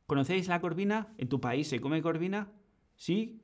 ¿Conocéis 0.08 0.48
la 0.48 0.60
corvina? 0.60 1.13
¿En 1.20 1.29
tu 1.29 1.39
país 1.39 1.67
se 1.67 1.79
come 1.79 2.01
corvina? 2.01 2.51
¿Sí? 2.96 3.41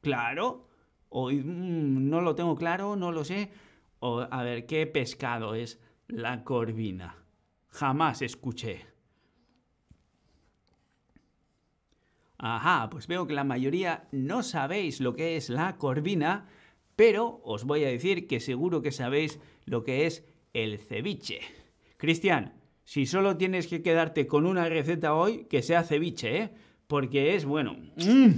Claro. 0.00 0.68
O, 1.08 1.30
mm, 1.30 2.08
no 2.10 2.20
lo 2.20 2.34
tengo 2.34 2.56
claro, 2.56 2.96
no 2.96 3.12
lo 3.12 3.24
sé. 3.24 3.50
A 4.02 4.42
ver, 4.42 4.66
¿qué 4.66 4.86
pescado 4.86 5.54
es 5.54 5.80
la 6.08 6.42
corvina? 6.42 7.24
Jamás 7.68 8.20
escuché. 8.20 8.84
Ajá, 12.36 12.90
pues 12.90 13.06
veo 13.06 13.28
que 13.28 13.34
la 13.34 13.44
mayoría 13.44 14.08
no 14.10 14.42
sabéis 14.42 15.00
lo 15.00 15.14
que 15.14 15.36
es 15.36 15.48
la 15.48 15.76
corvina, 15.76 16.48
pero 16.96 17.40
os 17.44 17.62
voy 17.62 17.84
a 17.84 17.88
decir 17.88 18.26
que 18.26 18.40
seguro 18.40 18.82
que 18.82 18.90
sabéis 18.90 19.38
lo 19.66 19.84
que 19.84 20.06
es 20.06 20.24
el 20.52 20.80
ceviche. 20.80 21.40
Cristian, 21.96 22.54
si 22.82 23.06
solo 23.06 23.36
tienes 23.36 23.68
que 23.68 23.82
quedarte 23.82 24.26
con 24.26 24.46
una 24.46 24.68
receta 24.68 25.14
hoy, 25.14 25.44
que 25.44 25.62
sea 25.62 25.84
ceviche, 25.84 26.42
¿eh? 26.42 26.50
Porque 26.88 27.36
es, 27.36 27.44
bueno, 27.44 27.76
mm, 27.96 28.30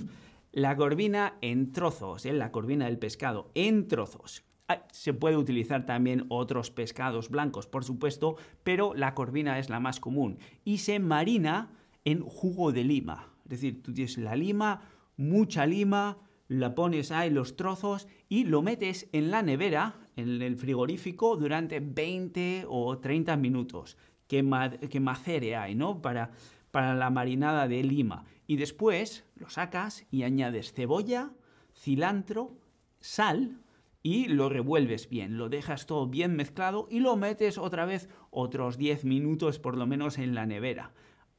la 0.53 0.77
corvina 0.77 1.39
en 1.41 1.73
trozos, 1.73 2.27
¿eh? 2.27 2.35
la 2.35 2.53
corvina 2.53 2.85
del 2.85 2.99
pescado 2.99 3.51
en 3.55 3.89
trozos. 3.89 4.45
Se 4.93 5.13
puede 5.13 5.37
utilizar 5.37 5.85
también 5.85 6.25
otros 6.31 6.71
pescados 6.71 7.29
blancos, 7.29 7.67
por 7.67 7.85
supuesto, 7.85 8.37
pero 8.63 8.95
la 8.95 9.15
corvina 9.15 9.59
es 9.59 9.69
la 9.69 9.79
más 9.79 10.01
común 10.01 10.39
y 10.65 10.79
se 10.79 10.99
marina 11.01 11.71
en 12.05 12.23
jugo 12.23 12.73
de 12.73 12.85
lima. 12.85 13.35
Es 13.45 13.51
decir, 13.51 13.83
tú 13.83 13.93
tienes 13.93 14.17
la 14.17 14.37
lima, 14.37 14.81
mucha 15.19 15.67
lima, 15.67 16.19
la 16.49 16.75
pones 16.75 17.11
ahí 17.11 17.31
los 17.31 17.57
trozos 17.57 18.09
y 18.29 18.45
lo 18.45 18.63
metes 18.63 19.09
en 19.13 19.31
la 19.31 19.43
nevera, 19.43 19.97
en 20.17 20.41
el 20.41 20.57
frigorífico, 20.57 21.37
durante 21.37 21.81
20 21.81 22.65
o 22.69 22.99
30 22.99 23.37
minutos. 23.37 23.99
Que, 24.27 24.43
macere 24.43 25.57
ahí, 25.57 25.75
¿no? 25.75 26.01
Para, 26.01 26.33
para 26.71 26.95
la 26.95 27.11
marinada 27.11 27.69
de 27.69 27.83
lima. 27.85 28.25
Y 28.47 28.57
después 28.57 29.25
lo 29.37 29.51
sacas 29.51 30.07
y 30.11 30.23
añades 30.23 30.73
cebolla, 30.73 31.33
cilantro, 31.75 32.57
sal 32.99 33.61
y 34.05 34.29
lo 34.29 34.51
revuelves 34.51 35.09
bien. 35.09 35.39
Lo 35.39 35.49
dejas 35.49 35.87
todo 35.87 36.07
bien 36.07 36.37
mezclado 36.37 36.87
y 36.91 37.01
lo 37.01 37.17
metes 37.17 37.57
otra 37.57 37.87
vez 37.87 38.11
otros 38.31 38.77
10 38.77 39.07
minutos 39.07 39.59
por 39.59 39.79
lo 39.79 39.87
menos 39.87 40.19
en 40.19 40.35
la 40.35 40.45
nevera. 40.45 40.93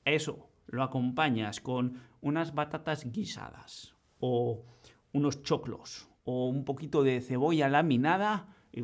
Eso 0.03 0.49
lo 0.65 0.81
acompañas 0.81 1.61
con 1.61 2.01
unas 2.21 2.55
batatas 2.55 3.11
guisadas 3.11 3.95
o 4.19 4.65
unos 5.13 5.43
choclos 5.43 6.09
o 6.23 6.47
un 6.47 6.65
poquito 6.65 7.03
de 7.03 7.21
cebolla 7.21 7.69
laminada 7.69 8.47
y 8.73 8.83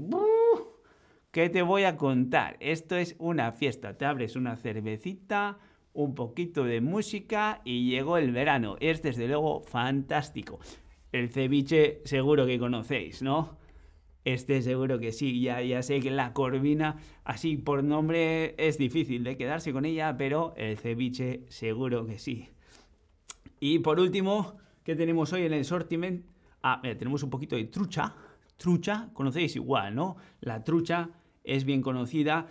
¿qué 1.31 1.49
te 1.49 1.63
voy 1.63 1.83
a 1.83 1.97
contar? 1.97 2.57
Esto 2.59 2.95
es 2.97 3.15
una 3.17 3.51
fiesta. 3.51 3.97
Te 3.97 4.05
abres 4.05 4.35
una 4.35 4.57
cervecita, 4.57 5.57
un 5.93 6.13
poquito 6.13 6.65
de 6.65 6.81
música 6.81 7.61
y 7.65 7.89
llegó 7.89 8.17
el 8.17 8.31
verano. 8.31 8.77
Es 8.79 9.01
desde 9.01 9.27
luego 9.27 9.63
fantástico. 9.63 10.59
El 11.11 11.31
ceviche 11.31 12.01
seguro 12.05 12.45
que 12.45 12.59
conocéis, 12.59 13.23
¿no? 13.23 13.59
Este 14.23 14.61
seguro 14.61 14.99
que 14.99 15.11
sí, 15.11 15.41
ya, 15.41 15.61
ya 15.61 15.81
sé 15.81 15.99
que 15.99 16.11
la 16.11 16.33
corvina, 16.33 16.97
así 17.23 17.57
por 17.57 17.83
nombre, 17.83 18.55
es 18.57 18.77
difícil 18.77 19.23
de 19.23 19.37
quedarse 19.37 19.73
con 19.73 19.85
ella, 19.85 20.15
pero 20.17 20.53
el 20.57 20.77
ceviche 20.77 21.41
seguro 21.49 22.05
que 22.05 22.19
sí. 22.19 22.49
Y 23.59 23.79
por 23.79 23.99
último, 23.99 24.61
¿Qué 24.83 24.95
tenemos 24.95 25.31
hoy 25.31 25.45
en 25.45 25.53
el 25.53 25.63
sortiment? 25.63 26.25
Ah, 26.63 26.81
tenemos 26.81 27.21
un 27.21 27.29
poquito 27.29 27.55
de 27.55 27.65
trucha. 27.65 28.15
Trucha, 28.57 29.09
conocéis 29.13 29.55
igual, 29.55 29.93
¿no? 29.93 30.17
La 30.39 30.63
trucha 30.63 31.09
es 31.43 31.65
bien 31.65 31.83
conocida, 31.83 32.47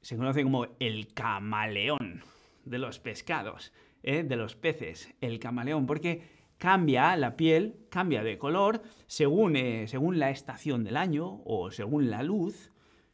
se 0.00 0.16
conoce 0.16 0.42
como 0.42 0.66
el 0.78 1.12
camaleón 1.12 2.22
de 2.64 2.78
los 2.78 2.98
pescados, 2.98 3.72
¿eh? 4.02 4.22
de 4.22 4.36
los 4.36 4.56
peces, 4.56 5.14
el 5.20 5.38
camaleón, 5.38 5.86
porque 5.86 6.22
cambia 6.60 7.16
la 7.16 7.38
piel, 7.38 7.86
cambia 7.88 8.22
de 8.22 8.36
color 8.36 8.82
según, 9.06 9.56
eh, 9.56 9.88
según 9.88 10.18
la 10.18 10.28
estación 10.28 10.84
del 10.84 10.98
año 10.98 11.40
o 11.46 11.70
según 11.70 12.10
la 12.10 12.22
luz. 12.22 12.70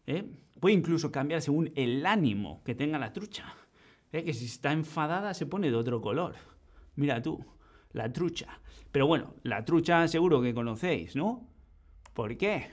¿eh? 0.08 0.28
Puede 0.58 0.74
incluso 0.74 1.12
cambiar 1.12 1.40
según 1.40 1.70
el 1.76 2.04
ánimo 2.06 2.64
que 2.64 2.74
tenga 2.74 2.98
la 2.98 3.12
trucha. 3.12 3.54
¿eh? 4.10 4.24
Que 4.24 4.34
si 4.34 4.46
está 4.46 4.72
enfadada 4.72 5.32
se 5.32 5.46
pone 5.46 5.70
de 5.70 5.76
otro 5.76 6.00
color. 6.00 6.34
Mira 6.96 7.22
tú 7.22 7.46
la 7.92 8.12
trucha. 8.12 8.60
Pero 8.90 9.06
bueno, 9.06 9.34
la 9.44 9.64
trucha 9.64 10.08
seguro 10.08 10.42
que 10.42 10.52
conocéis, 10.52 11.14
¿no? 11.14 11.48
¿Por 12.14 12.36
qué? 12.36 12.72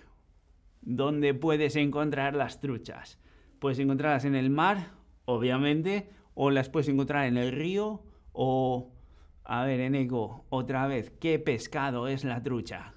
¿Dónde 0.81 1.35
puedes 1.35 1.75
encontrar 1.75 2.35
las 2.35 2.59
truchas? 2.59 3.19
Puedes 3.59 3.77
encontrarlas 3.77 4.25
en 4.25 4.33
el 4.33 4.49
mar, 4.49 4.93
obviamente, 5.25 6.09
o 6.33 6.49
las 6.49 6.69
puedes 6.69 6.89
encontrar 6.89 7.27
en 7.27 7.37
el 7.37 7.51
río 7.51 8.03
o... 8.31 8.89
A 9.45 9.65
ver, 9.65 9.81
Eneco, 9.81 10.45
otra 10.49 10.87
vez, 10.87 11.11
¿qué 11.19 11.37
pescado 11.37 12.07
es 12.07 12.23
la 12.23 12.41
trucha? 12.41 12.93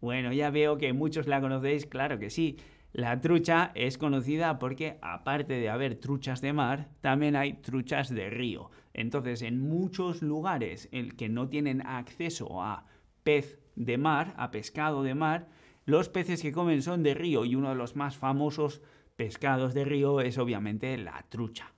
Bueno, 0.00 0.32
ya 0.32 0.50
veo 0.50 0.78
que 0.78 0.92
muchos 0.92 1.26
la 1.26 1.40
conocéis, 1.40 1.86
claro 1.86 2.18
que 2.18 2.30
sí. 2.30 2.58
La 2.92 3.20
trucha 3.20 3.72
es 3.74 3.98
conocida 3.98 4.60
porque, 4.60 4.98
aparte 5.02 5.54
de 5.54 5.68
haber 5.68 5.96
truchas 5.96 6.40
de 6.40 6.52
mar, 6.52 6.90
también 7.00 7.34
hay 7.34 7.54
truchas 7.54 8.14
de 8.14 8.30
río. 8.30 8.70
Entonces, 8.92 9.42
en 9.42 9.58
muchos 9.58 10.22
lugares 10.22 10.88
en 10.92 11.10
que 11.10 11.28
no 11.28 11.48
tienen 11.48 11.84
acceso 11.84 12.62
a 12.62 12.86
pez 13.24 13.58
de 13.74 13.98
mar, 13.98 14.34
a 14.36 14.52
pescado 14.52 15.02
de 15.02 15.16
mar, 15.16 15.48
los 15.86 16.08
peces 16.08 16.42
que 16.42 16.52
comen 16.52 16.82
son 16.82 17.02
de 17.02 17.14
río 17.14 17.44
y 17.44 17.56
uno 17.56 17.70
de 17.70 17.74
los 17.74 17.96
más 17.96 18.16
famosos 18.16 18.82
pescados 19.16 19.74
de 19.74 19.84
río 19.84 20.20
es 20.20 20.38
obviamente 20.38 20.96
la 20.96 21.24
trucha. 21.28 21.72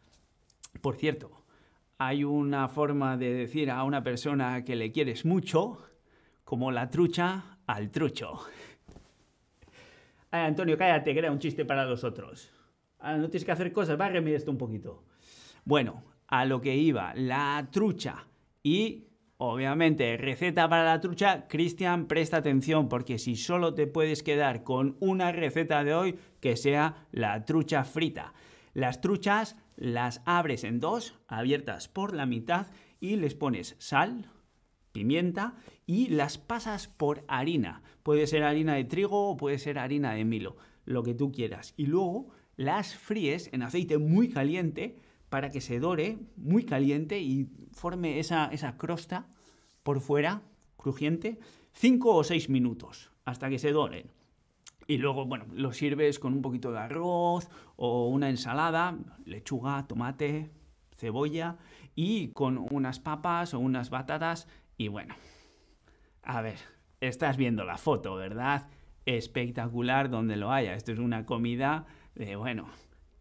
Por 0.81 0.97
cierto, 0.97 1.45
hay 1.99 2.25
una 2.25 2.69
forma 2.69 3.17
de 3.17 3.33
decir 3.33 3.71
a 3.71 3.83
una 3.85 4.03
persona 4.03 4.65
que 4.65 4.77
le 4.77 4.93
quieres 4.93 5.25
mucho, 5.25 5.79
como 6.45 6.71
la 6.71 6.91
trucha 6.91 7.59
al 7.67 7.91
trucho. 7.91 8.39
Antonio, 10.31 10.77
cállate, 10.77 11.13
que 11.13 11.19
era 11.19 11.33
un 11.33 11.39
chiste 11.39 11.65
para 11.65 11.85
los 11.85 12.05
otros. 12.05 12.51
Ahora 12.99 13.19
no 13.19 13.29
tienes 13.29 13.45
que 13.45 13.53
hacer 13.53 13.73
cosas, 13.73 13.97
bárreme 13.97 14.35
esto 14.35 14.51
un 14.51 14.59
poquito. 14.59 15.05
Bueno, 15.65 16.03
a 16.29 16.45
lo 16.45 16.61
que 16.61 16.77
iba, 16.77 17.15
la 17.15 17.69
trucha. 17.71 18.27
Y, 18.63 19.07
obviamente, 19.39 20.17
receta 20.17 20.69
para 20.69 20.85
la 20.85 21.01
trucha, 21.01 21.47
Cristian, 21.49 22.07
presta 22.07 22.39
atención, 22.39 22.89
porque 22.89 23.19
si 23.19 23.37
solo 23.37 23.75
te 23.75 23.87
puedes 23.87 24.23
quedar 24.23 24.63
con 24.65 24.97
una 25.01 25.33
receta 25.33 25.85
de 25.85 25.95
hoy, 25.95 26.19
que 26.41 26.57
sea 26.57 27.07
la 27.13 27.45
trucha 27.45 27.85
frita. 27.85 28.35
Las 28.75 29.01
truchas 29.01 29.57
las 29.77 30.23
abres 30.25 30.65
en 30.65 30.81
dos, 30.81 31.15
abiertas 31.29 31.89
por 31.89 32.15
la 32.15 32.27
mitad, 32.27 32.67
y 33.01 33.17
les 33.17 33.35
pones 33.35 33.77
sal, 33.79 34.31
pimienta 34.93 35.55
y 35.87 36.09
las 36.09 36.39
pasas 36.39 36.89
por 36.89 37.25
harina. 37.29 37.83
Puede 38.03 38.27
ser 38.27 38.43
harina 38.43 38.75
de 38.75 38.85
trigo 38.85 39.31
o 39.31 39.37
puede 39.37 39.59
ser 39.59 39.79
harina 39.79 40.13
de 40.13 40.25
milo, 40.25 40.57
lo 40.85 41.03
que 41.03 41.15
tú 41.15 41.33
quieras. 41.33 41.75
Y 41.77 41.87
luego 41.87 42.31
las 42.57 42.97
fríes 42.97 43.51
en 43.53 43.63
aceite 43.63 43.99
muy 43.99 44.31
caliente 44.31 44.97
para 45.29 45.51
que 45.51 45.61
se 45.61 45.81
dore 45.81 46.19
muy 46.37 46.65
caliente 46.65 47.21
y 47.21 47.51
forme 47.73 48.19
esa, 48.19 48.47
esa 48.47 48.79
crosta 48.79 49.29
por 49.83 50.01
fuera, 50.01 50.43
crujiente, 50.77 51.39
5 51.73 52.17
o 52.17 52.25
6 52.25 52.49
minutos 52.49 53.13
hasta 53.27 53.51
que 53.51 53.59
se 53.59 53.73
doren. 53.73 54.11
Y 54.87 54.99
luego, 54.99 55.27
bueno, 55.27 55.47
lo 55.53 55.73
sirves 55.73 56.19
con 56.19 56.33
un 56.33 56.43
poquito 56.43 56.71
de 56.71 56.79
arroz 56.79 57.49
o 57.77 58.09
una 58.09 58.31
ensalada, 58.31 58.97
lechuga, 59.25 59.87
tomate, 59.87 60.51
cebolla 60.97 61.59
y 61.95 62.29
con 62.29 62.59
unas 62.71 63.01
papas 63.01 63.55
o 63.55 63.59
unas 63.59 63.91
batatas 63.91 64.49
y 64.77 64.89
bueno, 64.89 65.15
a 66.23 66.43
ver, 66.43 66.59
estás 67.01 67.37
viendo 67.37 67.65
la 67.65 67.79
foto, 67.79 68.15
¿verdad? 68.17 68.69
Espectacular 69.07 70.11
donde 70.11 70.37
lo 70.37 70.53
haya. 70.53 70.75
Esto 70.75 70.93
es 70.93 70.99
una 70.99 71.25
comida 71.25 71.87
de, 72.15 72.37
bueno, 72.37 72.69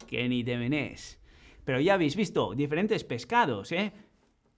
que 0.08 0.28
ni 0.28 0.44
te 0.44 0.58
venés. 0.58 1.22
Pero 1.64 1.80
ya 1.80 1.96
habéis 1.96 2.16
visto 2.16 2.54
diferentes 2.54 3.04
pescados, 3.04 3.72
¿eh? 3.72 3.94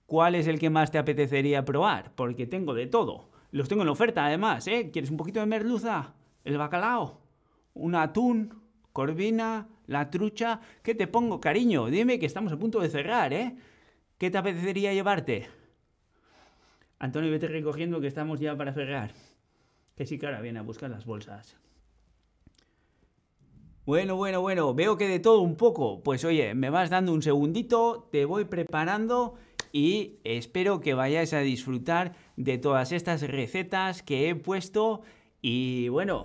¿Cuál 0.06 0.34
es 0.34 0.46
el 0.46 0.58
que 0.58 0.70
más 0.70 0.90
te 0.90 0.98
apetecería 0.98 1.64
probar? 1.64 2.14
Porque 2.14 2.46
tengo 2.46 2.74
de 2.74 2.86
todo. 2.86 3.30
Los 3.50 3.68
tengo 3.68 3.82
en 3.82 3.88
oferta 3.88 4.26
además, 4.26 4.66
¿eh? 4.66 4.90
¿Quieres 4.90 5.10
un 5.10 5.16
poquito 5.18 5.40
de 5.40 5.46
merluza? 5.46 6.14
¿El 6.44 6.58
bacalao? 6.58 7.20
¿Un 7.74 7.94
atún? 7.94 8.62
¿Corvina? 8.92 9.68
¿La 9.86 10.10
trucha? 10.10 10.60
¿Qué 10.82 10.94
te 10.94 11.06
pongo, 11.06 11.40
cariño? 11.40 11.86
Dime 11.86 12.18
que 12.18 12.26
estamos 12.26 12.52
a 12.52 12.58
punto 12.58 12.80
de 12.80 12.88
cerrar, 12.88 13.32
¿eh? 13.32 13.56
¿Qué 14.18 14.30
te 14.30 14.38
apetecería 14.38 14.92
llevarte? 14.92 15.48
Antonio, 16.98 17.30
vete 17.30 17.46
recogiendo 17.46 18.00
que 18.00 18.08
estamos 18.08 18.40
ya 18.40 18.56
para 18.56 18.72
cerrar. 18.72 19.12
Que 19.96 20.06
sí, 20.06 20.18
cara, 20.18 20.40
viene 20.40 20.58
a 20.58 20.62
buscar 20.62 20.90
las 20.90 21.06
bolsas. 21.06 21.56
Bueno, 23.88 24.16
bueno, 24.16 24.42
bueno, 24.42 24.74
veo 24.74 24.98
que 24.98 25.08
de 25.08 25.18
todo 25.18 25.40
un 25.40 25.56
poco. 25.56 26.02
Pues 26.02 26.24
oye, 26.24 26.54
me 26.54 26.68
vas 26.68 26.90
dando 26.90 27.12
un 27.12 27.22
segundito, 27.22 28.08
te 28.12 28.26
voy 28.26 28.44
preparando 28.44 29.36
y 29.72 30.18
espero 30.24 30.80
que 30.80 30.94
vayáis 30.94 31.32
a 31.32 31.40
disfrutar 31.40 32.14
de 32.36 32.58
todas 32.58 32.92
estas 32.92 33.22
recetas 33.22 34.02
que 34.02 34.28
he 34.28 34.34
puesto. 34.34 35.00
Y 35.40 35.88
bueno, 35.88 36.24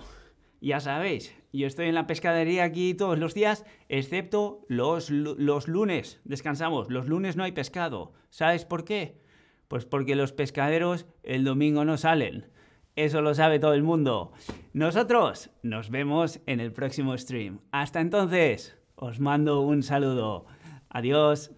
ya 0.62 0.80
sabéis, 0.80 1.36
yo 1.52 1.68
estoy 1.68 1.88
en 1.88 1.96
la 1.96 2.08
pescadería 2.08 2.64
aquí 2.64 2.94
todos 2.94 3.20
los 3.20 3.34
días, 3.34 3.66
excepto 3.90 4.66
los, 4.68 5.10
los 5.12 5.68
lunes. 5.68 6.20
Descansamos, 6.24 6.90
los 6.90 7.08
lunes 7.08 7.36
no 7.36 7.44
hay 7.44 7.52
pescado. 7.52 8.14
¿Sabes 8.30 8.66
por 8.66 8.86
qué? 8.86 9.22
Pues 9.68 9.86
porque 9.86 10.16
los 10.16 10.34
pescaderos 10.34 11.06
el 11.24 11.44
domingo 11.44 11.86
no 11.86 11.98
salen. 11.98 12.50
Eso 12.96 13.22
lo 13.22 13.34
sabe 13.34 13.60
todo 13.60 13.74
el 13.74 13.84
mundo. 13.84 14.34
Nosotros 14.74 15.50
nos 15.64 15.90
vemos 15.90 16.42
en 16.46 16.60
el 16.60 16.72
próximo 16.72 17.18
stream. 17.18 17.60
Hasta 17.72 18.02
entonces, 18.02 18.78
os 18.96 19.20
mando 19.20 19.62
un 19.62 19.84
saludo. 19.84 20.46
Adiós. 20.90 21.52